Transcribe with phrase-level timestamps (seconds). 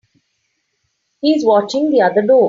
[1.21, 2.39] He's watching the other door.